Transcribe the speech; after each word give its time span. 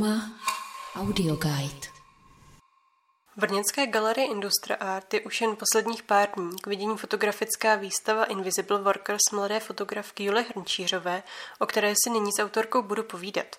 Trauma 0.00 0.30
Audio 0.96 1.36
Guide. 1.36 1.86
Brněnské 3.36 3.86
galerii 3.86 4.30
Industria 4.30 4.76
Art 4.76 5.14
je 5.14 5.20
už 5.20 5.40
jen 5.40 5.56
posledních 5.56 6.02
pár 6.02 6.28
dní 6.36 6.56
k 6.62 6.66
vidění 6.66 6.96
fotografická 6.96 7.74
výstava 7.74 8.24
Invisible 8.24 8.82
Workers 8.82 9.20
mladé 9.32 9.60
fotografky 9.60 10.24
Julie 10.24 10.44
Hrnčířové, 10.48 11.22
o 11.58 11.66
které 11.66 11.94
si 12.04 12.10
nyní 12.10 12.32
s 12.32 12.42
autorkou 12.42 12.82
budu 12.82 13.02
povídat. 13.02 13.56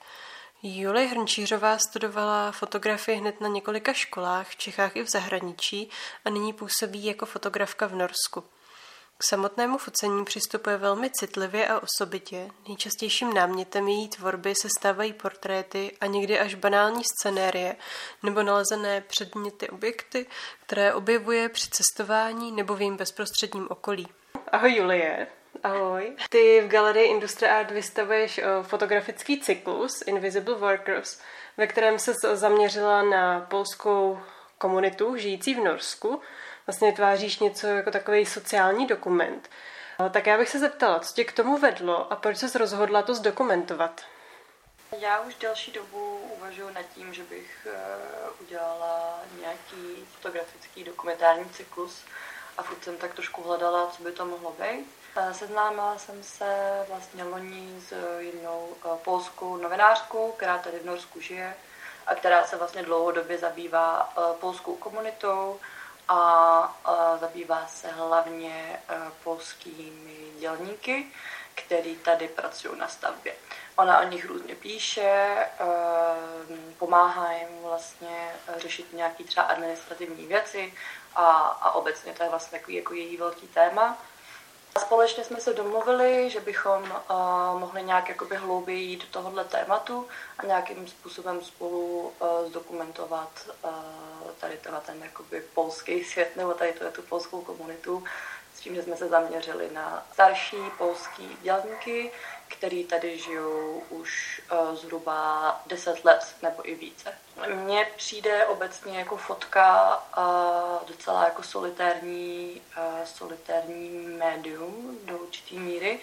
Julie 0.64 1.08
Hrnčířová 1.08 1.78
studovala 1.78 2.52
fotografii 2.52 3.18
hned 3.18 3.42
na 3.42 3.48
několika 3.48 3.94
školách 3.94 4.50
v 4.50 4.56
Čechách 4.56 4.96
i 4.96 5.04
v 5.04 5.10
zahraničí 5.10 5.90
a 6.26 6.30
nyní 6.30 6.54
působí 6.54 7.06
jako 7.06 7.26
fotografka 7.26 7.88
v 7.88 7.96
Norsku. 7.96 8.44
K 9.22 9.30
samotnému 9.30 9.78
focení 9.78 10.26
přistupuje 10.26 10.78
velmi 10.78 11.10
citlivě 11.10 11.68
a 11.68 11.80
osobitě. 11.80 12.50
Nejčastějším 12.68 13.34
námětem 13.34 13.88
její 13.88 14.10
tvorby 14.10 14.54
se 14.56 14.68
stávají 14.80 15.14
portréty 15.14 15.98
a 16.02 16.06
někdy 16.06 16.40
až 16.40 16.56
banální 16.56 17.04
scenérie 17.04 17.76
nebo 18.24 18.44
nalezené 18.44 19.02
předměty 19.02 19.70
objekty, 19.70 20.26
které 20.66 20.94
objevuje 20.94 21.50
při 21.50 21.68
cestování 21.70 22.52
nebo 22.52 22.76
v 22.76 22.82
jejím 22.82 22.98
bezprostředním 22.98 23.68
okolí. 23.70 24.08
Ahoj 24.52 24.76
Julie. 24.76 25.28
Ahoj. 25.64 26.16
Ty 26.30 26.62
v 26.62 26.68
galerii 26.68 27.08
Industria 27.08 27.60
Art 27.60 27.72
vystavuješ 27.72 28.38
eh, 28.38 28.44
fotografický 28.62 29.40
cyklus 29.40 30.02
Invisible 30.06 30.56
Workers, 30.56 31.20
ve 31.58 31.68
kterém 31.68 32.00
se 32.00 32.14
zaměřila 32.34 33.04
na 33.04 33.40
polskou 33.50 34.20
komunitu 34.58 35.18
žijící 35.18 35.56
v 35.56 35.64
Norsku 35.64 36.22
vlastně 36.72 36.94
tváříš 36.94 37.40
něco 37.40 37.68
jako 37.68 37.92
takový 37.92 38.26
sociální 38.26 38.88
dokument. 38.88 39.50
Tak 40.12 40.28
já 40.28 40.38
bych 40.38 40.50
se 40.50 40.60
zeptala, 40.60 41.00
co 41.00 41.14
tě 41.14 41.24
k 41.24 41.32
tomu 41.32 41.58
vedlo 41.58 42.14
a 42.14 42.16
proč 42.16 42.38
jsi 42.38 42.58
rozhodla 42.58 43.02
to 43.02 43.16
zdokumentovat? 43.16 44.02
Já 45.00 45.20
už 45.20 45.36
delší 45.36 45.72
dobu 45.72 46.20
uvažuji 46.38 46.70
nad 46.74 46.86
tím, 46.96 47.14
že 47.14 47.24
bych 47.24 47.68
eh, 47.72 47.78
udělala 48.42 49.20
nějaký 49.42 50.06
fotografický 50.16 50.84
dokumentární 50.84 51.50
cyklus 51.50 52.04
a 52.58 52.64
furt 52.64 52.84
jsem 52.84 52.98
tak 52.98 53.14
trošku 53.14 53.44
hledala, 53.44 53.88
co 53.88 54.04
by 54.04 54.12
to 54.12 54.26
mohlo 54.26 54.52
být. 54.52 54.88
Seznámila 55.32 55.98
jsem 55.98 56.24
se 56.24 56.86
vlastně 56.88 57.24
loni 57.24 57.82
s 57.88 58.20
jednou 58.20 58.68
eh, 58.86 58.90
polskou 59.04 59.58
novinářkou, 59.58 60.32
která 60.32 60.58
tady 60.58 60.80
v 60.80 60.86
Norsku 60.86 61.22
žije 61.22 61.54
a 62.08 62.16
která 62.16 62.46
se 62.46 62.58
vlastně 62.58 62.84
dlouhodobě 62.84 63.38
zabývá 63.38 64.14
eh, 64.18 64.22
polskou 64.40 64.76
komunitou 64.76 65.60
a 66.12 67.18
zabývá 67.20 67.68
se 67.68 67.88
hlavně 67.92 68.80
e, 68.90 69.12
polskými 69.24 70.32
dělníky, 70.40 71.08
který 71.56 71.96
tady 71.96 72.28
pracují 72.28 72.80
na 72.80 72.88
stavbě. 72.88 73.36
Ona 73.76 74.00
o 74.00 74.04
nich 74.04 74.26
různě 74.26 74.56
píše, 74.56 75.02
e, 75.02 75.48
pomáhá 76.78 77.32
jim 77.32 77.48
vlastně 77.64 78.36
řešit 78.58 78.94
nějaké 78.94 79.24
třeba 79.24 79.46
administrativní 79.46 80.28
věci 80.28 80.74
a, 81.16 81.26
a 81.38 81.72
obecně 81.72 82.14
to 82.14 82.24
je 82.24 82.30
vlastně 82.30 82.60
takový 82.60 82.76
jako 82.76 82.94
její 82.94 83.18
velký 83.18 83.48
téma. 83.48 83.98
Společně 84.80 85.24
jsme 85.24 85.40
se 85.42 85.54
domluvili, 85.54 86.30
že 86.30 86.40
bychom 86.40 86.84
uh, 86.84 87.60
mohli 87.60 87.84
nějak 87.84 88.10
jakoby 88.10 88.36
hlouběji 88.36 88.82
jít 88.84 89.02
do 89.02 89.08
tohohle 89.12 89.44
tématu 89.44 90.08
a 90.38 90.46
nějakým 90.46 90.88
způsobem 90.88 91.42
spolu 91.42 92.00
uh, 92.20 92.50
zdokumentovat 92.50 93.30
uh, 93.64 93.72
tady 94.40 94.58
ten 94.86 95.04
jakoby 95.04 95.42
polský 95.54 96.04
svět 96.04 96.36
nebo 96.36 96.54
tady 96.54 96.74
tu 96.92 97.02
polskou 97.02 97.42
komunitu 97.42 98.04
tím, 98.62 98.76
že 98.76 98.84
jsme 98.84 98.98
se 98.98 99.08
zaměřili 99.08 99.70
na 99.74 100.06
starší 100.14 100.58
polský 100.78 101.38
dělníky, 101.42 102.12
který 102.48 102.84
tady 102.84 103.18
žijou 103.18 103.84
už 103.90 104.42
uh, 104.52 104.76
zhruba 104.76 105.62
10 105.66 106.06
let 106.06 106.36
nebo 106.42 106.70
i 106.70 106.76
více. 106.76 107.14
Mně 107.54 107.88
přijde 107.98 108.46
obecně 108.46 109.00
jako 109.00 109.18
fotka 109.18 109.98
uh, 110.18 110.88
docela 110.88 111.24
jako 111.24 111.44
solitérní, 111.44 112.62
uh, 112.78 113.06
solitérní 113.06 113.90
médium 114.18 114.98
do 115.06 115.18
určité 115.18 115.56
míry 115.56 116.00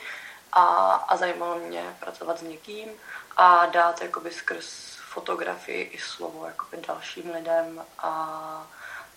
a, 0.53 0.65
a 1.09 1.17
zajímalo 1.17 1.59
mě 1.59 1.97
pracovat 2.01 2.39
s 2.39 2.43
někým 2.43 2.89
a 3.37 3.67
dát 3.67 4.03
jakoby 4.03 4.31
skrz 4.31 4.97
fotografii 4.97 5.83
i 5.83 5.99
slovo 5.99 6.47
jakoby 6.47 6.83
dalším 6.89 7.31
lidem 7.35 7.85
a, 7.99 8.13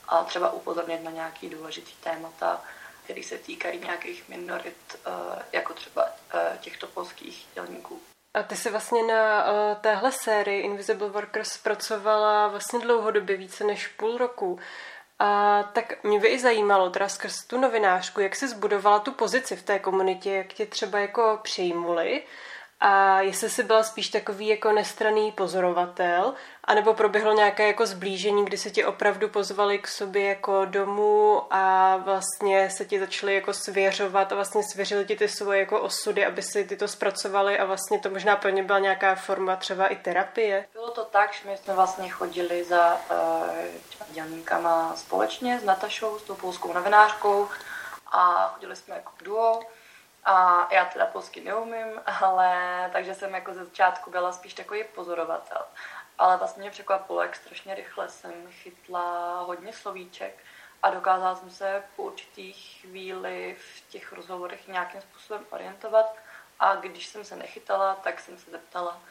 a 0.08 0.24
třeba 0.24 0.52
upozornit 0.52 1.04
na 1.04 1.12
nějaký 1.12 1.50
důležitý 1.50 1.92
témata, 2.04 2.62
které 3.04 3.24
se 3.24 3.38
týkají 3.38 3.80
nějakých 3.80 4.30
minorit, 4.30 4.78
jako 5.52 5.74
třeba 5.74 6.10
těchto 6.60 6.88
polských 6.88 7.48
dělníků. 7.54 8.00
A 8.34 8.44
ty 8.44 8.56
jsi 8.56 8.70
vlastně 8.70 9.04
na 9.04 9.52
uh, 9.52 9.76
téhle 9.82 10.12
sérii 10.12 10.62
Invisible 10.62 11.10
Workers 11.10 11.58
pracovala 11.58 12.48
vlastně 12.48 12.80
dlouhodobě, 12.80 13.38
více 13.38 13.64
než 13.64 13.88
půl 13.88 14.18
roku. 14.18 14.60
A 15.20 15.64
tak 15.64 16.04
mě 16.04 16.20
by 16.20 16.28
i 16.28 16.40
zajímalo, 16.40 16.90
teda 16.90 17.10
skrz 17.10 17.46
tu 17.48 17.60
novinářku, 17.60 18.22
jak 18.22 18.36
jsi 18.36 18.48
zbudovala 18.48 19.00
tu 19.00 19.12
pozici 19.12 19.56
v 19.56 19.64
té 19.64 19.80
komunitě, 19.80 20.32
jak 20.32 20.48
tě 20.48 20.66
třeba 20.66 21.00
jako 21.00 21.40
přijmuli 21.44 22.24
a 22.82 23.22
jestli 23.22 23.50
jsi 23.50 23.64
byla 23.64 23.84
spíš 23.84 24.10
takový 24.10 24.48
jako 24.48 24.72
nestraný 24.72 25.32
pozorovatel, 25.32 26.34
anebo 26.64 26.94
proběhlo 26.94 27.34
nějaké 27.34 27.68
jako 27.68 27.86
zblížení, 27.86 28.46
kdy 28.46 28.58
se 28.58 28.72
ti 28.72 28.86
opravdu 28.86 29.30
pozvali 29.30 29.80
k 29.80 29.88
sobě 29.88 30.26
jako 30.26 30.66
domů 30.66 31.42
a 31.52 31.98
vlastně 31.98 32.70
se 32.70 32.86
ti 32.86 33.00
začali 33.00 33.36
jako 33.36 33.54
svěřovat 33.54 34.32
a 34.32 34.36
vlastně 34.36 34.64
svěřili 34.64 35.06
ti 35.06 35.16
ty 35.16 35.28
svoje 35.28 35.60
jako 35.60 35.82
osudy, 35.82 36.26
aby 36.26 36.42
si 36.42 36.64
ty 36.64 36.78
to 36.78 36.88
zpracovali 36.88 37.60
a 37.60 37.66
vlastně 37.66 38.00
to 38.00 38.10
možná 38.10 38.36
pro 38.36 38.50
ně 38.50 38.64
byla 38.64 38.80
nějaká 38.80 39.16
forma 39.16 39.56
třeba 39.56 39.88
i 39.88 39.96
terapie. 39.96 40.66
Bylo 40.74 40.92
to 40.92 41.06
tak, 41.06 41.34
že 41.34 41.50
my 41.50 41.58
jsme 41.58 41.74
vlastně 41.74 42.10
chodili 42.10 42.64
za 42.64 43.02
uh, 43.12 44.14
dělníkama 44.14 44.94
společně 44.96 45.60
s 45.60 45.64
Natašou, 45.64 46.20
s 46.20 46.24
tou 46.24 46.36
polskou 46.36 46.74
novinářkou 46.74 47.48
a 48.12 48.52
chodili 48.54 48.76
jsme 48.76 48.96
jako 48.96 49.12
duo 49.24 49.60
a 50.24 50.68
já 50.74 50.86
teda 50.86 51.06
polsky 51.06 51.42
neumím, 51.42 52.02
ale 52.22 52.90
takže 52.94 53.16
jsem 53.16 53.34
jako 53.34 53.54
ze 53.54 53.66
začátku 53.66 54.12
byla 54.12 54.32
spíš 54.32 54.54
takový 54.54 54.84
pozorovatel. 54.84 55.66
Ale 56.18 56.38
vlastně 56.38 56.62
mě 56.62 56.72
překvapilo, 56.72 57.22
jak 57.22 57.36
strašně 57.36 57.76
rychle 57.76 58.10
jsem 58.10 58.34
chytla 58.52 59.40
hodně 59.42 59.74
slovíček 59.74 60.44
a 60.84 60.90
dokázala 60.90 61.36
jsem 61.36 61.50
se 61.50 61.84
po 61.96 62.04
určitý 62.04 62.54
chvíli 62.54 63.58
v 63.60 63.90
těch 63.90 64.14
rozhovorech 64.14 64.68
nějakým 64.68 65.02
způsobem 65.02 65.46
orientovat. 65.50 66.16
A 66.60 66.76
když 66.76 67.08
jsem 67.08 67.26
se 67.26 67.36
nechytala, 67.36 67.96
tak 67.96 68.20
jsem 68.20 68.38
se 68.38 68.52
zeptala 68.52 69.02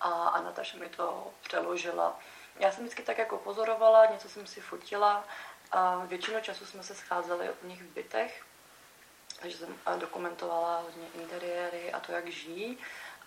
a, 0.00 0.08
a 0.08 0.42
Nataša 0.42 0.78
mi 0.78 0.88
to 0.88 1.30
přeložila. 1.42 2.18
Já 2.58 2.72
jsem 2.72 2.84
vždycky 2.84 3.02
tak 3.02 3.18
jako 3.18 3.38
pozorovala, 3.38 4.06
něco 4.06 4.28
jsem 4.28 4.46
si 4.46 4.60
fotila. 4.60 5.24
A 5.72 5.96
většinu 5.96 6.40
času 6.40 6.66
jsme 6.66 6.82
se 6.82 6.94
scházeli 6.94 7.50
u 7.62 7.66
nich 7.66 7.82
v 7.82 7.94
bytech, 7.94 8.44
takže 9.40 9.56
jsem 9.58 9.74
eh, 9.86 9.98
dokumentovala 9.98 10.80
hodně 10.80 11.06
interiéry 11.14 11.92
a 11.92 12.00
to, 12.00 12.12
jak 12.12 12.28
žijí. 12.28 12.78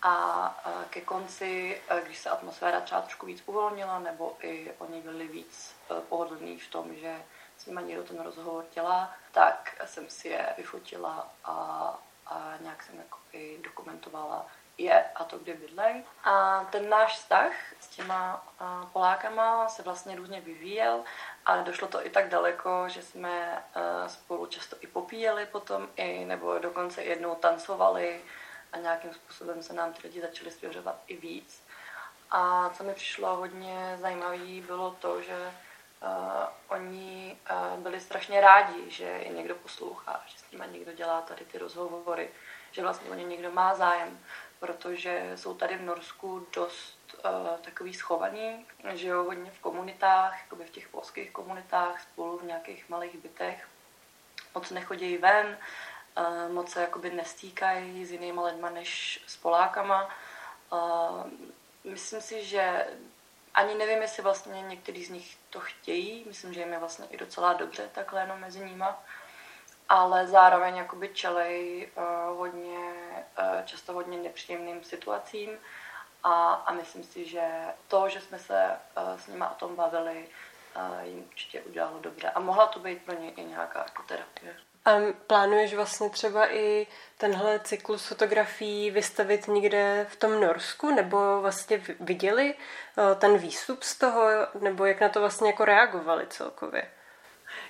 A 0.02 0.86
ke 0.90 1.02
konci, 1.02 1.82
eh, 1.90 2.02
když 2.06 2.18
se 2.18 2.30
atmosféra 2.30 2.82
třeba 2.82 3.02
trošku 3.02 3.26
víc 3.26 3.44
uvolnila, 3.46 4.00
nebo 4.00 4.38
i 4.42 4.72
oni 4.78 5.02
byli 5.02 5.28
víc 5.28 5.76
eh, 5.92 6.02
pohodlní 6.10 6.60
v 6.60 6.68
tom, 6.68 6.96
že 6.96 7.22
s 7.58 7.66
nimi 7.66 7.82
někdo 7.84 8.04
ten 8.04 8.22
rozhovor 8.22 8.66
dělá, 8.74 9.16
tak 9.32 9.82
jsem 9.86 10.10
si 10.10 10.28
je 10.28 10.54
vyfotila 10.58 11.32
a, 11.44 11.54
a 12.26 12.54
nějak 12.62 12.84
jsem 12.84 12.98
jako 12.98 13.18
i 13.34 13.60
dokumentovala 13.64 14.48
je 14.78 15.04
a 15.16 15.24
to, 15.24 15.38
kde 15.38 15.54
bydlej. 15.54 16.04
A 16.24 16.66
ten 16.72 16.90
náš 16.90 17.14
vztah 17.14 17.52
s 17.80 17.88
těma 17.88 18.48
Polákama 18.94 19.70
se 19.70 19.84
vlastně 19.84 20.16
různě 20.16 20.42
vyvíjel 20.42 21.04
a 21.46 21.58
došlo 21.58 21.88
to 21.88 22.06
i 22.06 22.10
tak 22.10 22.30
daleko, 22.30 22.90
že 22.90 23.02
jsme 23.02 23.64
spolu 24.08 24.46
často 24.46 24.76
i 24.82 24.88
popíjeli 24.88 25.46
potom, 25.46 25.88
i, 25.96 26.26
nebo 26.26 26.60
dokonce 26.60 27.04
jednou 27.04 27.36
tancovali 27.36 28.22
a 28.74 28.78
nějakým 28.78 29.14
způsobem 29.14 29.64
se 29.64 29.74
nám 29.74 29.94
ty 29.94 30.08
lidi 30.08 30.22
začali 30.22 30.52
svěřovat 30.52 30.96
i 31.08 31.18
víc. 31.18 31.64
A 32.32 32.70
co 32.70 32.84
mi 32.84 32.94
přišlo 32.94 33.36
hodně 33.36 33.98
zajímavé, 34.02 34.62
bylo 34.68 34.92
to, 34.92 35.22
že 35.22 35.38
uh, 36.02 36.10
oni 36.68 37.38
uh, 37.52 37.80
byli 37.80 38.00
strašně 38.00 38.42
rádi, 38.42 38.90
že 38.90 39.04
je 39.04 39.30
někdo 39.30 39.56
poslouchá, 39.56 40.24
že 40.28 40.38
s 40.38 40.52
nimi 40.52 40.66
někdo 40.72 40.94
dělá 40.94 41.22
tady 41.22 41.46
ty 41.46 41.58
rozhovory, 41.58 42.30
že 42.72 42.82
vlastně 42.82 43.10
o 43.10 43.14
ně 43.14 43.24
někdo 43.24 43.52
má 43.52 43.76
zájem 43.76 44.20
protože 44.64 45.32
jsou 45.36 45.54
tady 45.54 45.78
v 45.78 45.82
Norsku 45.82 46.48
dost 46.56 47.16
uh, 47.26 47.58
takový 47.62 47.94
schovaný, 47.94 48.66
žijou 48.94 49.26
hodně 49.26 49.52
v 49.52 49.60
komunitách, 49.60 50.42
jakoby 50.44 50.64
v 50.64 50.70
těch 50.70 50.88
polských 50.88 51.32
komunitách, 51.32 52.02
spolu 52.02 52.38
v 52.38 52.44
nějakých 52.44 52.90
malých 52.90 53.18
bytech, 53.18 53.68
moc 54.56 54.70
nechodí 54.70 55.18
ven, 55.18 55.58
uh, 56.18 56.54
moc 56.54 56.72
se 56.72 56.82
jakoby 56.82 57.10
nestýkají 57.10 58.06
s 58.06 58.12
jinýma 58.12 58.46
lidma 58.46 58.70
než 58.70 59.24
s 59.28 59.38
Polákama. 59.38 60.10
Uh, 60.72 61.24
myslím 61.84 62.22
si, 62.22 62.46
že 62.46 62.88
ani 63.54 63.76
nevím, 63.76 64.02
jestli 64.02 64.24
vlastně 64.24 64.62
některý 64.62 65.06
z 65.06 65.10
nich 65.10 65.38
to 65.50 65.60
chtějí, 65.60 66.24
myslím, 66.28 66.54
že 66.54 66.60
jim 66.60 66.74
je 66.74 66.80
vlastně 66.80 67.06
i 67.10 67.18
docela 67.18 67.54
dobře 67.54 67.90
takhle 67.94 68.22
jenom 68.22 68.40
mezi 68.40 68.66
nima, 68.66 69.04
ale 69.90 70.28
zároveň 70.28 70.76
jakoby 70.76 71.10
čelej 71.10 71.90
uh, 71.98 72.38
hodně, 72.38 72.94
často 73.66 73.94
hodně 73.94 74.18
nepříjemným 74.18 74.84
situacím 74.84 75.50
A, 76.24 76.54
a 76.54 76.74
myslím 76.74 77.04
si, 77.04 77.26
že 77.26 77.44
to, 77.88 78.10
že 78.10 78.22
jsme 78.22 78.40
se 78.40 78.72
uh, 78.98 79.20
s 79.20 79.28
nimi 79.28 79.46
o 79.52 79.56
tom 79.56 79.76
bavili, 79.76 80.28
uh, 80.76 81.04
jim 81.04 81.26
určitě 81.28 81.62
udělalo 81.62 82.00
dobře. 82.00 82.30
A 82.30 82.40
mohla 82.40 82.68
to 82.68 82.80
být 82.80 83.02
pro 83.02 83.16
ně 83.16 83.32
i 83.32 83.44
nějaká 83.44 83.80
jako 83.80 84.04
terapie. 84.04 84.56
A 84.86 84.92
plánuješ 85.28 85.74
vlastně 85.74 86.10
třeba 86.10 86.54
i 86.54 86.88
tenhle 87.18 87.60
cyklus 87.60 88.08
fotografií 88.08 88.92
vystavit 88.92 89.48
někde 89.48 90.08
v 90.10 90.16
tom 90.16 90.42
Norsku, 90.42 90.96
nebo 90.96 91.42
vlastně 91.42 91.82
viděli 92.00 92.56
eh, 92.56 93.16
ten 93.16 93.38
výstup 93.38 93.84
z 93.84 93.98
toho, 93.98 94.30
nebo 94.60 94.86
jak 94.86 95.02
na 95.02 95.10
to 95.10 95.20
vlastně 95.20 95.48
jako 95.48 95.66
reagovali 95.66 96.28
celkově? 96.28 96.92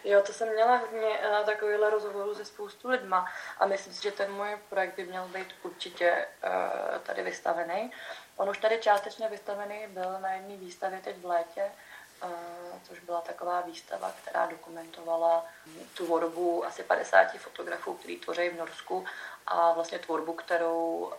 Jo, 0.03 0.21
to 0.21 0.33
jsem 0.33 0.53
měla 0.53 0.75
hodně 0.75 1.07
uh, 1.07 1.45
takovýhle 1.45 1.89
rozhovorů 1.89 2.35
se 2.35 2.45
spoustu 2.45 2.89
lidma 2.89 3.31
a 3.59 3.65
myslím 3.65 3.93
si, 3.93 4.03
že 4.03 4.11
ten 4.11 4.33
můj 4.33 4.57
projekt 4.69 4.95
by 4.95 5.03
měl 5.03 5.27
být 5.27 5.55
určitě 5.63 6.27
uh, 6.43 6.99
tady 6.99 7.23
vystavený. 7.23 7.91
On 8.37 8.49
už 8.49 8.57
tady 8.57 8.79
částečně 8.79 9.29
vystavený 9.29 9.87
byl 9.87 10.19
na 10.19 10.31
jedné 10.33 10.57
výstavě 10.57 10.99
teď 11.03 11.17
v 11.17 11.25
létě, 11.25 11.71
což 12.83 12.99
byla 12.99 13.21
taková 13.21 13.61
výstava, 13.61 14.11
která 14.21 14.45
dokumentovala 14.45 15.45
tvorbu 15.97 16.65
asi 16.65 16.83
50 16.83 17.31
fotografů, 17.37 17.93
který 17.93 18.19
tvoří 18.19 18.49
v 18.49 18.57
Norsku 18.57 19.05
a 19.47 19.71
vlastně 19.71 19.99
tvorbu, 19.99 20.33
kterou, 20.33 21.13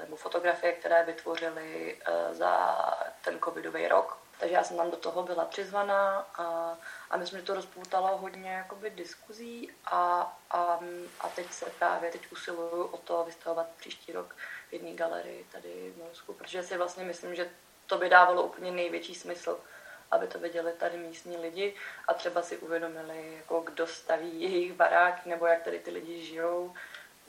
nebo 0.00 0.16
fotografie, 0.16 0.72
které 0.72 1.04
vytvořili 1.04 1.98
za 2.32 2.76
ten 3.24 3.38
covidový 3.38 3.88
rok. 3.88 4.18
Takže 4.40 4.54
já 4.54 4.64
jsem 4.64 4.76
tam 4.76 4.90
do 4.90 4.96
toho 4.96 5.22
byla 5.22 5.44
přizvaná 5.44 6.18
a, 6.18 6.76
a 7.10 7.16
myslím, 7.16 7.40
že 7.40 7.46
to 7.46 7.54
rozpoutalo 7.54 8.16
hodně 8.16 8.52
jakoby, 8.52 8.90
diskuzí 8.90 9.70
a, 9.84 10.36
a, 10.50 10.80
a 11.20 11.28
teď 11.28 11.52
se 11.52 11.66
právě 11.78 12.10
teď 12.10 12.32
usiluju 12.32 12.84
o 12.84 12.96
to 12.96 13.24
vystavovat 13.24 13.66
příští 13.76 14.12
rok 14.12 14.36
v 14.68 14.72
jedné 14.72 14.92
galerii 14.92 15.46
tady 15.52 15.92
v 15.96 15.98
Norsku, 15.98 16.32
protože 16.32 16.62
si 16.62 16.76
vlastně 16.76 17.04
myslím, 17.04 17.34
že 17.34 17.50
to 17.86 17.98
by 17.98 18.08
dávalo 18.08 18.42
úplně 18.42 18.70
největší 18.70 19.14
smysl 19.14 19.58
aby 20.10 20.26
to 20.26 20.38
viděli 20.38 20.72
tady 20.72 20.96
místní 20.96 21.36
lidi 21.36 21.74
a 22.08 22.14
třeba 22.14 22.42
si 22.42 22.58
uvědomili, 22.58 23.36
jako 23.36 23.60
kdo 23.60 23.86
staví 23.86 24.42
jejich 24.42 24.72
baráky 24.72 25.28
nebo 25.28 25.46
jak 25.46 25.62
tady 25.62 25.78
ty 25.78 25.90
lidi 25.90 26.24
žijou, 26.24 26.74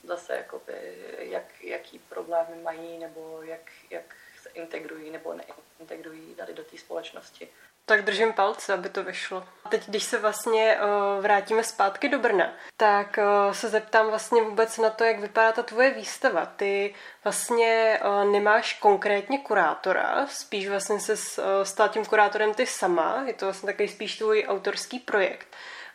zase 0.03 0.35
jakoby, 0.35 0.73
jak, 1.19 1.63
jaký 1.63 1.99
problémy 1.99 2.55
mají 2.63 2.99
nebo 2.99 3.41
jak, 3.41 3.71
jak 3.89 4.15
se 4.41 4.49
integrují 4.49 5.11
nebo 5.11 5.33
neintegrují 5.33 6.35
tady 6.35 6.53
do 6.53 6.63
té 6.63 6.77
společnosti. 6.77 7.49
Tak 7.85 8.05
držím 8.05 8.33
palce, 8.33 8.73
aby 8.73 8.89
to 8.89 9.03
vyšlo. 9.03 9.47
Teď, 9.69 9.87
když 9.87 10.03
se 10.03 10.17
vlastně 10.17 10.77
uh, 10.77 11.23
vrátíme 11.23 11.63
zpátky 11.63 12.09
do 12.09 12.19
Brna, 12.19 12.53
tak 12.77 13.17
uh, 13.17 13.53
se 13.53 13.69
zeptám 13.69 14.07
vlastně 14.07 14.41
vůbec 14.41 14.77
na 14.77 14.89
to, 14.89 15.03
jak 15.03 15.19
vypadá 15.19 15.51
ta 15.51 15.63
tvoje 15.63 15.89
výstava. 15.89 16.45
Ty 16.45 16.95
vlastně 17.23 17.99
uh, 18.05 18.31
nemáš 18.31 18.73
konkrétně 18.73 19.39
kurátora, 19.39 20.27
spíš 20.27 20.69
vlastně 20.69 20.99
se 20.99 21.17
stal 21.63 21.89
tím 21.89 22.05
kurátorem 22.05 22.53
ty 22.53 22.65
sama, 22.65 23.23
je 23.27 23.33
to 23.33 23.45
vlastně 23.45 23.67
takový 23.67 23.87
spíš 23.87 24.17
tvůj 24.17 24.45
autorský 24.47 24.99
projekt. 24.99 25.47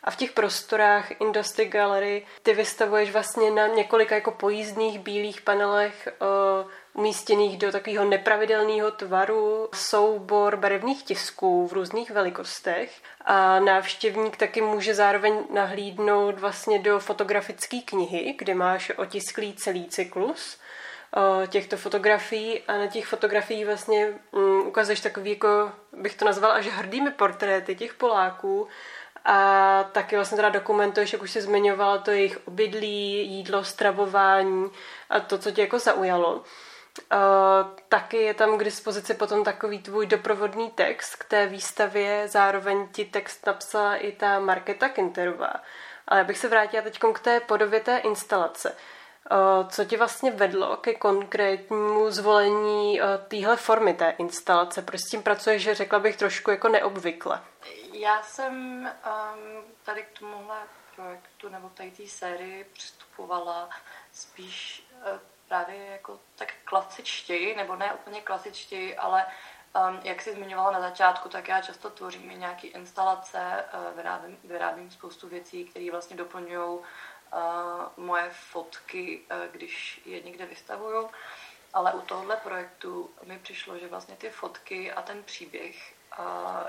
A 0.03 0.11
v 0.11 0.15
těch 0.15 0.31
prostorách 0.31 1.21
Industry 1.21 1.65
Gallery 1.65 2.25
ty 2.43 2.53
vystavuješ 2.53 3.11
vlastně 3.11 3.51
na 3.51 3.67
několika 3.67 4.15
jako 4.15 4.31
pojízdných 4.31 4.99
bílých 4.99 5.41
panelech 5.41 6.07
umístěných 6.97 7.57
do 7.57 7.71
takového 7.71 8.05
nepravidelného 8.05 8.91
tvaru 8.91 9.69
soubor 9.73 10.57
barevných 10.57 11.03
tisků 11.03 11.67
v 11.67 11.73
různých 11.73 12.11
velikostech. 12.11 12.91
A 13.25 13.59
návštěvník 13.59 14.37
taky 14.37 14.61
může 14.61 14.95
zároveň 14.95 15.33
nahlídnout 15.53 16.39
vlastně 16.39 16.79
do 16.79 16.99
fotografické 16.99 17.77
knihy, 17.85 18.35
kde 18.37 18.55
máš 18.55 18.91
otisklý 18.97 19.53
celý 19.53 19.85
cyklus 19.85 20.57
eh, 20.57 21.47
těchto 21.47 21.77
fotografií. 21.77 22.61
A 22.67 22.77
na 22.77 22.87
těch 22.87 23.05
fotografiích 23.05 23.65
vlastně 23.65 24.13
um, 24.31 24.67
ukazuješ 24.67 24.99
takový, 24.99 25.29
jako 25.29 25.71
bych 25.93 26.15
to 26.15 26.25
nazval 26.25 26.51
až 26.51 26.67
hrdými 26.67 27.11
portréty 27.11 27.75
těch 27.75 27.93
Poláků, 27.93 28.67
a 29.29 29.83
taky 29.91 30.15
vlastně 30.15 30.35
teda 30.35 30.49
dokumentuješ, 30.49 31.13
jak 31.13 31.21
už 31.21 31.31
jsi 31.31 31.41
zmiňovala, 31.41 31.97
to 31.97 32.11
jejich 32.11 32.47
obydlí, 32.47 33.27
jídlo, 33.27 33.63
stravování 33.63 34.69
a 35.09 35.19
to, 35.19 35.37
co 35.37 35.51
tě 35.51 35.61
jako 35.61 35.79
zaujalo. 35.79 36.43
Taky 37.89 38.17
je 38.17 38.33
tam 38.33 38.57
k 38.57 38.63
dispozici 38.63 39.13
potom 39.13 39.43
takový 39.43 39.81
tvůj 39.81 40.07
doprovodný 40.07 40.71
text 40.71 41.15
k 41.15 41.25
té 41.25 41.45
výstavě, 41.45 42.27
zároveň 42.27 42.87
ti 42.87 43.05
text 43.05 43.45
napsala 43.45 43.95
i 43.95 44.11
ta 44.11 44.39
Marketa 44.39 44.89
Kinterová. 44.89 45.53
Ale 46.07 46.19
já 46.19 46.23
bych 46.23 46.37
se 46.37 46.47
vrátila 46.47 46.83
teď 46.83 46.99
k 47.13 47.19
té 47.19 47.39
podobě 47.39 47.79
té 47.79 47.97
instalace. 47.97 48.75
Co 49.69 49.85
ti 49.85 49.97
vlastně 49.97 50.31
vedlo 50.31 50.77
ke 50.77 50.93
konkrétnímu 50.93 52.11
zvolení 52.11 53.01
téhle 53.27 53.57
formy 53.57 53.93
té 53.93 54.09
instalace? 54.17 54.81
Proč 54.81 55.01
s 55.01 55.09
tím 55.09 55.23
pracuješ, 55.23 55.61
že 55.61 55.75
řekla 55.75 55.99
bych 55.99 56.17
trošku 56.17 56.51
jako 56.51 56.69
neobvykle? 56.69 57.41
Já 57.93 58.23
jsem 58.23 58.53
um, 58.53 59.63
tady 59.83 60.03
k 60.03 60.19
tomuhle 60.19 60.57
projektu 60.95 61.49
nebo 61.49 61.69
tady 61.69 61.91
té 61.91 62.07
sérii 62.07 62.63
přistupovala 62.73 63.69
spíš 64.13 64.87
právě 65.47 65.85
jako 65.85 66.19
tak 66.35 66.53
klasičtěji, 66.63 67.55
nebo 67.55 67.75
ne 67.75 67.93
úplně 67.93 68.21
klasičtěji, 68.21 68.97
ale 68.97 69.25
um, 69.25 69.99
jak 70.03 70.21
jsi 70.21 70.33
zmiňovala 70.33 70.71
na 70.71 70.81
začátku, 70.81 71.29
tak 71.29 71.47
já 71.47 71.61
často 71.61 71.89
tvořím 71.89 72.31
i 72.31 72.35
nějaké 72.35 72.67
instalace, 72.67 73.65
uh, 73.73 73.97
vyrábím, 73.97 74.37
vyrábím 74.43 74.91
spoustu 74.91 75.27
věcí, 75.27 75.65
které 75.65 75.91
vlastně 75.91 76.15
doplňují 76.15 76.79
uh, 76.79 76.83
moje 77.97 78.29
fotky, 78.29 79.21
uh, 79.31 79.53
když 79.53 80.01
je 80.05 80.21
někde 80.21 80.45
vystavuju. 80.45 81.09
Ale 81.73 81.93
u 81.93 82.01
tohohle 82.01 82.35
projektu 82.35 83.09
mi 83.23 83.39
přišlo, 83.39 83.77
že 83.77 83.87
vlastně 83.87 84.15
ty 84.15 84.29
fotky 84.29 84.91
a 84.91 85.01
ten 85.01 85.23
příběh 85.23 85.96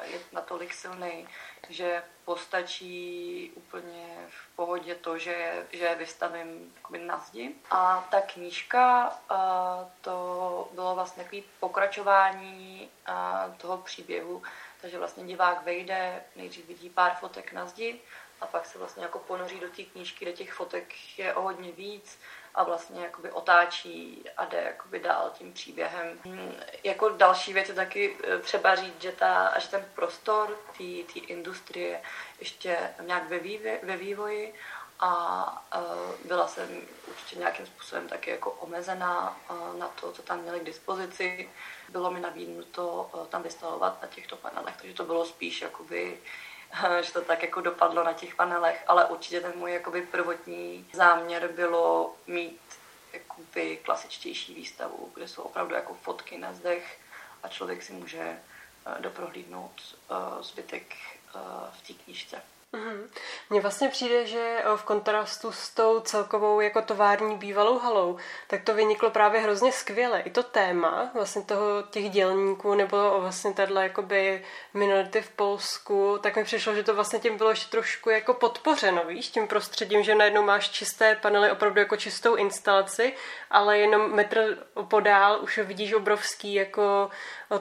je 0.02 0.20
natolik 0.32 0.74
silný, 0.74 1.28
že 1.68 2.02
postačí 2.24 3.52
úplně 3.54 4.26
v 4.28 4.56
pohodě 4.56 4.94
to, 4.94 5.18
že, 5.18 5.66
že 5.72 5.94
vystavím 5.94 6.74
na 7.06 7.18
zdi. 7.18 7.54
A 7.70 8.08
ta 8.10 8.20
knížka, 8.20 9.12
to 10.00 10.68
bylo 10.72 10.94
vlastně 10.94 11.22
takový 11.22 11.44
pokračování 11.60 12.90
toho 13.56 13.78
příběhu, 13.78 14.42
takže 14.80 14.98
vlastně 14.98 15.24
divák 15.24 15.64
vejde, 15.64 16.22
nejdřív 16.36 16.66
vidí 16.66 16.90
pár 16.90 17.14
fotek 17.14 17.52
na 17.52 17.66
zdi 17.66 18.00
a 18.40 18.46
pak 18.46 18.66
se 18.66 18.78
vlastně 18.78 19.02
jako 19.02 19.18
ponoří 19.18 19.60
do 19.60 19.68
té 19.68 19.82
knížky, 19.82 20.24
kde 20.24 20.32
těch 20.32 20.52
fotek 20.52 21.18
je 21.18 21.34
o 21.34 21.42
hodně 21.42 21.72
víc 21.72 22.18
a 22.58 22.64
vlastně 22.64 23.02
jakoby 23.02 23.30
otáčí 23.30 24.24
a 24.36 24.44
jde 24.44 24.62
jakoby 24.62 25.00
dál 25.00 25.30
tím 25.38 25.52
příběhem. 25.52 26.18
Hmm, 26.24 26.54
jako 26.84 27.08
další 27.08 27.52
věc 27.52 27.68
je 27.68 27.74
taky 27.74 28.16
e, 28.24 28.38
třeba 28.38 28.74
říct, 28.74 29.02
že, 29.02 29.12
ta, 29.12 29.58
že 29.58 29.68
ten 29.68 29.86
prostor 29.94 30.58
té 30.78 31.20
industrie 31.20 32.02
ještě 32.40 32.94
nějak 33.00 33.28
ve, 33.28 33.38
vývě, 33.38 33.80
ve 33.82 33.96
vývoji 33.96 34.54
a 35.00 35.66
uh, 35.76 36.26
byla 36.26 36.48
jsem 36.48 36.68
určitě 37.08 37.36
nějakým 37.36 37.66
způsobem 37.66 38.08
taky 38.08 38.30
jako 38.30 38.50
omezená 38.50 39.36
uh, 39.50 39.78
na 39.78 39.88
to, 39.88 40.12
co 40.12 40.22
tam 40.22 40.40
měli 40.40 40.60
k 40.60 40.64
dispozici. 40.64 41.50
Bylo 41.88 42.10
mi 42.10 42.20
nabídnuto 42.20 43.10
tam 43.28 43.42
vystavovat 43.42 44.02
na 44.02 44.08
těchto 44.08 44.36
panelech, 44.36 44.76
takže 44.76 44.94
to 44.94 45.04
bylo 45.04 45.26
spíš 45.26 45.62
jakoby 45.62 46.18
že 47.02 47.12
to 47.12 47.22
tak 47.22 47.42
jako 47.42 47.60
dopadlo 47.60 48.04
na 48.04 48.12
těch 48.12 48.34
panelech, 48.34 48.84
ale 48.86 49.04
určitě 49.04 49.40
ten 49.40 49.52
můj 49.56 49.72
jakoby 49.72 50.02
prvotní 50.02 50.86
záměr 50.92 51.48
bylo 51.48 52.14
mít 52.26 52.60
jakoby 53.12 53.76
klasičtější 53.76 54.54
výstavu, 54.54 55.12
kde 55.14 55.28
jsou 55.28 55.42
opravdu 55.42 55.74
jako 55.74 55.94
fotky 55.94 56.38
na 56.38 56.52
zdech 56.52 56.98
a 57.42 57.48
člověk 57.48 57.82
si 57.82 57.92
může 57.92 58.20
eh, 58.20 59.00
doprohlídnout 59.00 59.96
eh, 60.10 60.42
zbytek 60.42 60.94
eh, 60.94 61.38
v 61.72 61.86
té 61.86 61.92
knížce. 62.04 62.42
Mm-hmm. 62.72 63.08
Mně 63.50 63.60
vlastně 63.60 63.88
přijde, 63.88 64.26
že 64.26 64.62
v 64.76 64.82
kontrastu 64.82 65.52
s 65.52 65.70
tou 65.70 66.00
celkovou 66.00 66.60
jako 66.60 66.82
tovární 66.82 67.36
bývalou 67.36 67.78
halou, 67.78 68.16
tak 68.46 68.62
to 68.62 68.74
vyniklo 68.74 69.10
právě 69.10 69.40
hrozně 69.40 69.72
skvěle. 69.72 70.20
I 70.20 70.30
to 70.30 70.42
téma 70.42 71.10
vlastně 71.14 71.42
toho 71.42 71.82
těch 71.90 72.10
dělníků 72.10 72.74
nebo 72.74 73.20
vlastně 73.20 73.52
tahle 73.52 73.82
jakoby 73.82 74.44
minority 74.74 75.20
v 75.22 75.30
Polsku, 75.30 76.18
tak 76.22 76.36
mi 76.36 76.44
přišlo, 76.44 76.74
že 76.74 76.82
to 76.82 76.94
vlastně 76.94 77.18
tím 77.18 77.36
bylo 77.36 77.50
ještě 77.50 77.70
trošku 77.70 78.10
jako 78.10 78.34
podpořeno, 78.34 79.04
víš, 79.04 79.28
tím 79.28 79.48
prostředím, 79.48 80.02
že 80.02 80.14
najednou 80.14 80.42
máš 80.42 80.70
čisté 80.70 81.14
panely, 81.14 81.50
opravdu 81.50 81.80
jako 81.80 81.96
čistou 81.96 82.34
instalaci, 82.34 83.14
ale 83.50 83.78
jenom 83.78 84.14
metr 84.14 84.66
podál 84.88 85.38
už 85.42 85.58
vidíš 85.58 85.92
obrovský 85.92 86.54
jako 86.54 87.10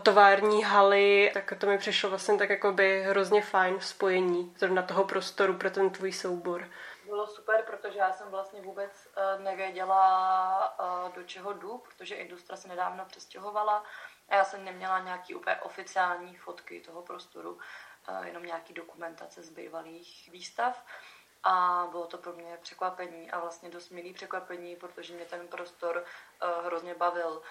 tovární 0.04 0.64
haly, 0.64 1.32
tak 1.34 1.54
to 1.58 1.68
mi 1.68 1.78
přišlo 1.78 2.10
vlastně 2.10 2.38
tak 2.38 2.50
jako 2.50 2.72
by 2.72 3.04
hrozně 3.04 3.42
fajn 3.42 3.76
spojení 3.80 4.54
zrovna 4.58 4.82
toho 4.82 4.97
prostoru 5.04 5.54
pro 5.54 5.72
ten 5.72 5.90
tvůj 5.90 6.14
soubor. 6.14 6.70
Bylo 7.06 7.28
super, 7.28 7.64
protože 7.64 8.00
já 8.00 8.14
jsem 8.14 8.30
vlastně 8.30 8.62
vůbec 8.62 9.08
eh, 9.16 9.40
nevěděla, 9.40 10.76
eh, 10.80 11.16
do 11.16 11.24
čeho 11.24 11.54
jdu, 11.54 11.78
protože 11.78 12.16
Industra 12.16 12.58
se 12.58 12.68
nedávno 12.68 13.06
přestěhovala 13.06 13.84
a 14.30 14.36
já 14.36 14.44
jsem 14.44 14.66
neměla 14.66 15.00
nějaký 15.00 15.36
úplně 15.36 15.56
oficiální 15.56 16.38
fotky 16.38 16.82
toho 16.82 17.02
prostoru, 17.02 17.60
eh, 18.08 18.28
jenom 18.28 18.44
nějaký 18.44 18.74
dokumentace 18.74 19.44
z 19.44 19.50
bývalých 19.50 20.30
výstav. 20.32 20.86
A 21.50 21.88
bylo 21.92 22.06
to 22.06 22.18
pro 22.18 22.34
mě 22.34 22.58
překvapení 22.62 23.32
a 23.32 23.40
vlastně 23.40 23.70
dost 23.70 23.90
milý 23.90 24.14
překvapení, 24.14 24.76
protože 24.76 25.14
mě 25.14 25.26
ten 25.26 25.48
prostor 25.48 26.06
hrozně 26.64 26.96
bavil 26.96 27.42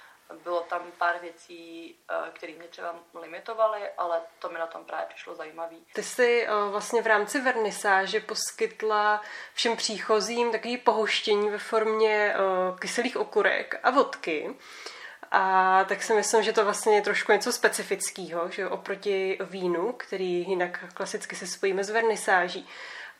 bylo 0.44 0.60
tam 0.60 0.82
pár 0.98 1.18
věcí, 1.20 1.94
eh, 2.10 2.30
které 2.32 2.52
mě 2.52 2.68
třeba 2.68 2.94
limitovaly, 3.20 3.80
ale 3.98 4.20
to 4.38 4.48
mi 4.48 4.58
na 4.58 4.66
tom 4.66 4.84
právě 4.84 5.06
přišlo 5.08 5.34
zajímavé. 5.34 5.76
Ty 5.92 6.02
jsi 6.02 6.48
uh, 6.48 6.70
vlastně 6.72 7.02
v 7.02 7.06
rámci 7.06 7.40
vernisáže 7.40 8.20
poskytla 8.20 9.22
všem 9.54 9.76
příchozím 9.76 10.52
takový 10.52 10.76
pohoštění 10.76 11.50
ve 11.50 11.58
formě 11.58 12.34
uh, 12.36 12.78
kyselých 12.78 13.16
okurek 13.16 13.80
a 13.82 13.90
vodky. 13.90 14.56
A 15.30 15.84
tak 15.84 16.02
si 16.02 16.14
myslím, 16.14 16.42
že 16.42 16.52
to 16.52 16.64
vlastně 16.64 16.94
je 16.94 17.02
trošku 17.02 17.32
něco 17.32 17.52
specifického, 17.52 18.50
že 18.50 18.68
oproti 18.68 19.38
vínu, 19.40 19.92
který 19.92 20.48
jinak 20.48 20.84
klasicky 20.94 21.36
se 21.36 21.46
spojíme 21.46 21.84
s 21.84 21.90
vernisáží. 21.90 22.68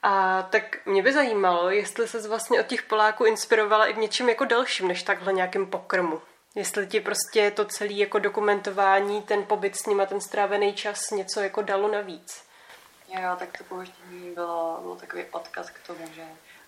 A 0.02 0.42
tak 0.42 0.86
mě 0.86 1.02
by 1.02 1.12
zajímalo, 1.12 1.70
jestli 1.70 2.08
se 2.08 2.28
vlastně 2.28 2.60
od 2.60 2.66
těch 2.66 2.82
Poláků 2.82 3.24
inspirovala 3.24 3.86
i 3.86 3.92
v 3.92 3.98
něčem 3.98 4.28
jako 4.28 4.44
dalším, 4.44 4.88
než 4.88 5.02
takhle 5.02 5.32
nějakým 5.32 5.66
pokrmu. 5.66 6.22
Jestli 6.54 6.86
ti 6.86 7.00
prostě 7.00 7.50
to 7.50 7.64
celé 7.64 7.92
jako 7.92 8.18
dokumentování, 8.18 9.22
ten 9.22 9.44
pobyt 9.44 9.76
s 9.76 9.86
nima, 9.86 10.06
ten 10.06 10.20
strávený 10.20 10.74
čas 10.74 11.10
něco 11.10 11.40
jako 11.40 11.62
dalo 11.62 11.88
navíc. 11.88 12.44
Jo, 13.08 13.36
tak 13.38 13.58
to 13.58 13.64
pohoštění 13.64 14.34
bylo, 14.34 14.78
bylo 14.82 14.96
takový 14.96 15.24
odkaz 15.30 15.70
k 15.70 15.86
tomu, 15.86 16.06
že 16.14 16.22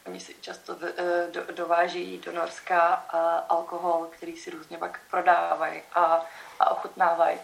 oni 0.06 0.20
si 0.20 0.34
často 0.40 0.76
eh, 0.82 1.30
do, 1.30 1.42
dovážejí 1.52 2.18
do 2.18 2.32
Norska 2.32 3.04
uh, 3.14 3.20
alkohol, 3.48 4.08
který 4.10 4.36
si 4.36 4.50
různě 4.50 4.78
pak 4.78 5.00
prodávají 5.10 5.82
a, 5.94 6.26
a 6.60 6.70
ochutnávají. 6.70 7.38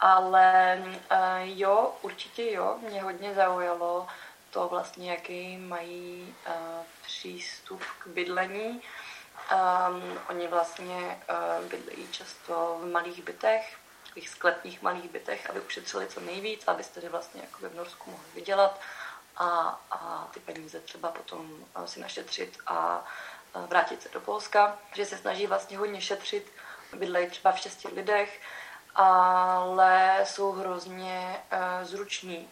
Ale 0.00 0.78
uh, 0.84 1.18
jo, 1.42 1.94
určitě 2.02 2.52
jo, 2.52 2.76
mě 2.88 3.02
hodně 3.02 3.34
zaujalo 3.34 4.06
to 4.50 4.68
vlastně, 4.68 5.10
jaký 5.10 5.56
mají 5.56 6.34
uh, 6.46 6.54
přístup 7.02 7.82
k 7.98 8.06
bydlení. 8.06 8.82
Um, 9.52 10.18
oni 10.28 10.46
vlastně 10.46 11.20
uh, 11.60 11.66
bydlejí 11.66 12.08
často 12.10 12.78
v 12.82 12.86
malých 12.86 13.22
bytech, 13.22 13.78
takových 14.06 14.28
sklepních 14.28 14.82
malých 14.82 15.10
bytech, 15.10 15.50
aby 15.50 15.60
ušetřili 15.60 16.06
co 16.06 16.20
nejvíc, 16.20 16.68
aby 16.68 16.84
tedy 16.84 17.08
vlastně 17.08 17.40
jako 17.40 17.68
v 17.68 17.74
Norsku 17.74 18.10
mohli 18.10 18.26
vydělat 18.34 18.80
a, 19.36 19.80
a 19.90 20.28
ty 20.34 20.40
peníze 20.40 20.80
třeba 20.80 21.10
potom 21.10 21.50
si 21.84 22.00
našetřit 22.00 22.58
a 22.66 23.04
vrátit 23.54 24.02
se 24.02 24.08
do 24.08 24.20
Polska. 24.20 24.78
Že 24.94 25.06
se 25.06 25.18
snaží 25.18 25.46
vlastně 25.46 25.78
hodně 25.78 26.00
šetřit, 26.00 26.52
bydlejí 26.96 27.30
třeba 27.30 27.52
v 27.52 27.58
šesti 27.58 27.88
lidech, 27.88 28.40
ale 28.94 30.20
jsou 30.24 30.52
hrozně 30.52 31.42
uh, 31.52 31.86
zruční 31.86 32.48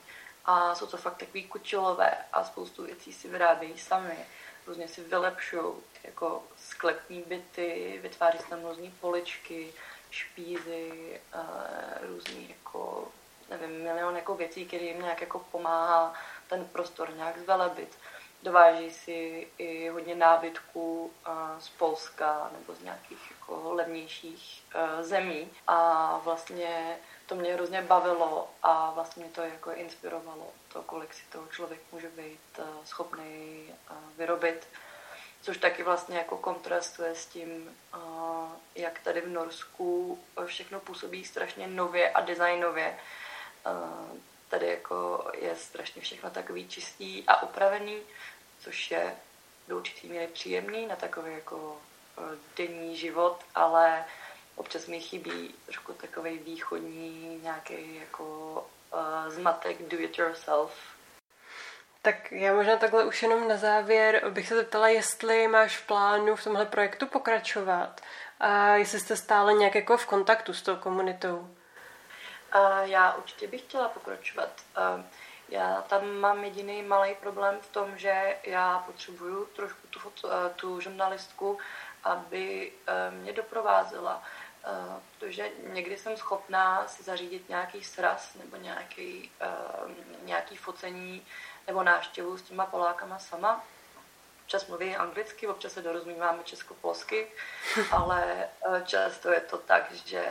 a 0.47 0.75
jsou 0.75 0.87
to 0.87 0.97
fakt 0.97 1.17
takový 1.17 1.45
kučelové 1.45 2.17
a 2.33 2.45
spoustu 2.45 2.85
věcí 2.85 3.13
si 3.13 3.29
vyrábějí 3.29 3.79
sami. 3.79 4.19
Různě 4.67 4.89
si 4.89 5.01
vylepšují 5.01 5.75
jako 6.05 6.43
sklepní 6.57 7.23
byty, 7.27 7.99
vytváří 8.03 8.39
tam 8.51 8.65
různé 8.65 8.91
poličky, 9.01 9.73
špízy, 10.11 11.21
uh, 11.35 12.09
různý 12.09 12.49
jako, 12.49 13.09
nevím, 13.51 13.83
milion 13.83 14.17
jako 14.17 14.35
věcí, 14.35 14.67
které 14.67 14.85
jim 14.85 15.03
nějak 15.03 15.21
jako 15.21 15.39
pomáhá 15.39 16.15
ten 16.49 16.65
prostor 16.65 17.15
nějak 17.15 17.39
zvelebit. 17.39 17.99
Dováží 18.43 18.91
si 18.91 19.49
i 19.59 19.89
hodně 19.89 20.15
nábytků 20.15 20.96
z 21.59 21.69
Polska 21.69 22.51
nebo 22.53 22.75
z 22.75 22.83
nějakých 22.83 23.31
jako 23.31 23.73
levnějších 23.75 24.63
e, 24.75 25.05
zemí 25.05 25.51
a 25.67 26.21
vlastně 26.25 26.99
to 27.27 27.35
mě 27.35 27.55
hrozně 27.55 27.83
bavilo 27.83 28.51
a 28.63 28.91
vlastně 28.91 29.25
mě 29.25 29.33
to 29.33 29.43
jako 29.43 29.73
inspirovalo, 29.73 30.53
to, 30.73 30.83
kolik 30.83 31.15
si 31.15 31.23
toho 31.33 31.47
člověk 31.47 31.81
může 31.93 32.09
být 32.09 32.59
e, 32.59 32.63
schopný 32.85 33.67
e, 33.69 33.95
vyrobit. 34.17 34.69
Což 35.43 35.59
taky 35.59 35.83
vlastně 35.83 36.19
jako 36.19 36.37
kontrastuje 36.37 37.15
s 37.15 37.27
tím, 37.27 37.77
jak 38.75 38.99
tady 38.99 39.21
v 39.21 39.29
Norsku 39.29 40.19
všechno 40.47 40.81
působí 40.81 41.25
strašně 41.25 41.67
nově 41.67 42.11
a 42.11 42.21
designově 42.21 42.99
tady 44.49 44.67
jako 44.67 45.31
je 45.35 45.57
strašně 45.57 46.03
všechno 46.03 46.31
takový 46.31 46.69
čistý 46.69 47.25
a 47.27 47.43
upravený, 47.43 47.99
což 48.61 48.91
je 48.91 49.17
do 49.69 49.77
určitý 49.77 50.09
míry 50.09 50.27
příjemný 50.27 50.87
na 50.87 50.97
takový 50.97 51.33
jako 51.33 51.77
eh, 52.19 52.37
denní 52.57 52.97
život, 52.97 53.45
ale 53.55 54.05
občas 54.57 54.87
mi 54.87 55.01
chybí 55.01 55.55
trošku 55.65 55.93
takový 55.93 56.39
východní 56.39 57.41
nějaký 57.43 57.97
jako 58.01 58.25
uh, 58.93 59.33
zmatek 59.33 59.83
do 59.83 60.01
it 60.01 60.19
yourself. 60.19 60.73
Tak 62.03 62.33
já 62.33 62.55
možná 62.55 62.77
takhle 62.77 63.05
už 63.05 63.23
jenom 63.23 63.49
na 63.49 63.57
závěr 63.57 64.31
bych 64.31 64.49
se 64.49 64.55
zeptala, 64.55 64.89
jestli 64.89 65.49
máš 65.49 65.77
v 65.77 65.87
plánu 65.87 66.37
v 66.37 66.45
tomhle 66.45 66.67
projektu 66.67 67.07
pokračovat 67.07 68.01
a 68.41 68.75
jestli 68.75 69.01
jste 69.01 69.17
stále 69.17 69.55
nějak 69.55 69.75
jako 69.75 69.97
v 69.97 70.07
kontaktu 70.07 70.55
s 70.55 70.63
tou 70.63 70.77
komunitou. 70.77 71.49
Já 72.83 73.15
určitě 73.15 73.47
bych 73.47 73.61
chtěla 73.61 73.89
pokračovat. 73.89 74.49
Já 75.49 75.83
tam 75.83 76.17
mám 76.17 76.45
jediný 76.45 76.83
malý 76.83 77.15
problém 77.15 77.59
v 77.61 77.69
tom, 77.69 77.99
že 77.99 78.37
já 78.43 78.79
potřebuju 78.79 79.45
trošku 79.45 79.87
tu, 79.91 79.99
foto, 79.99 80.29
tu 80.57 80.81
žurnalistku, 80.81 81.59
aby 82.05 82.73
mě 83.11 83.33
doprovázela, 83.33 84.23
protože 85.19 85.51
někdy 85.73 85.97
jsem 85.97 86.17
schopná 86.17 86.89
si 86.89 87.03
zařídit 87.03 87.49
nějaký 87.49 87.85
sraz 87.85 88.35
nebo 88.35 88.57
nějaký, 88.57 89.31
nějaký 90.25 90.57
focení 90.57 91.27
nebo 91.67 91.83
návštěvu 91.83 92.37
s 92.37 92.43
těma 92.43 92.67
Polákama 92.67 93.19
sama, 93.19 93.65
občas 94.47 94.67
mluví 94.67 94.97
anglicky, 94.97 95.47
občas 95.47 95.73
se 95.73 95.83
dorozumíváme 95.83 96.39
česko-polsky, 96.45 97.27
ale 97.91 98.49
eh, 98.75 98.83
často 98.85 99.33
je 99.33 99.41
to 99.41 99.59
tak, 99.59 99.93
že 99.93 100.25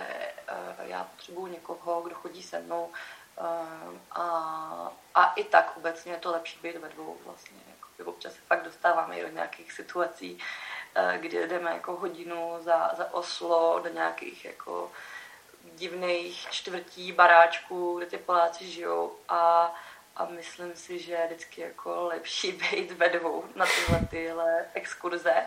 eh, 0.47 0.75
já 0.79 1.03
potřebuji 1.03 1.47
někoho, 1.47 2.01
kdo 2.01 2.15
chodí 2.15 2.43
se 2.43 2.59
mnou 2.59 2.91
eh, 3.37 3.99
a, 4.11 4.91
a 5.15 5.33
i 5.33 5.43
tak 5.43 5.77
obecně 5.77 6.11
je 6.11 6.17
to 6.17 6.31
lepší 6.31 6.59
být 6.59 6.75
ve 6.75 6.89
dvou 6.89 7.17
vlastně. 7.25 7.57
Jako, 7.97 8.11
občas 8.11 8.33
se 8.33 8.41
fakt 8.47 8.63
dostáváme 8.63 9.17
i 9.17 9.21
do 9.21 9.27
nějakých 9.27 9.71
situací, 9.71 10.39
kdy 11.17 11.47
jdeme 11.47 11.71
jako 11.71 11.95
hodinu 11.95 12.57
za, 12.59 12.91
za 12.97 13.13
Oslo 13.13 13.79
do 13.83 13.89
nějakých 13.89 14.45
jako 14.45 14.91
divných 15.63 16.47
čtvrtí 16.51 17.11
baráčků, 17.11 17.97
kde 17.97 18.05
ty 18.05 18.17
Poláci 18.17 18.71
žijou 18.71 19.15
a 19.29 19.73
a 20.15 20.25
myslím 20.25 20.75
si, 20.75 20.99
že 20.99 21.13
je 21.13 21.25
vždycky 21.25 21.61
jako 21.61 22.05
lepší 22.05 22.51
být 22.71 22.91
ve 22.91 23.09
dvou 23.09 23.43
na 23.55 23.65
tyhle, 23.65 24.07
tyhle 24.09 24.65
exkurze. 24.73 25.45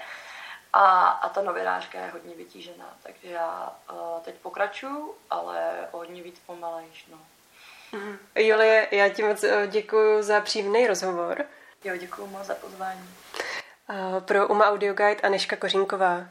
A, 0.72 1.08
a 1.08 1.28
ta 1.28 1.42
novinářka 1.42 2.00
je 2.00 2.10
hodně 2.10 2.34
vytížená, 2.34 2.96
takže 3.02 3.28
já 3.28 3.76
uh, 3.92 4.20
teď 4.20 4.34
pokračuju, 4.34 5.14
ale 5.30 5.88
hodně 5.92 6.22
víc 6.22 6.38
pomalejš, 6.46 7.06
no. 7.06 7.18
Mm. 7.92 8.18
Julie, 8.34 8.88
já 8.90 9.08
ti 9.08 9.22
moc 9.22 9.44
eh, 9.44 9.66
děkuji 9.66 10.22
za 10.22 10.40
příjemný 10.40 10.86
rozhovor. 10.86 11.44
Jo, 11.84 11.96
děkuji 11.96 12.26
moc 12.26 12.46
za 12.46 12.54
pozvání. 12.54 13.00
Uh, 13.90 14.20
pro 14.20 14.48
Uma 14.48 14.66
Audio 14.66 14.94
Guide 14.94 15.20
Aneška 15.20 15.56
Kořínková. 15.56 16.28